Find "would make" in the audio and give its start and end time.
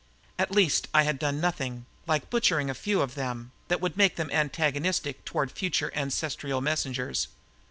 3.81-4.15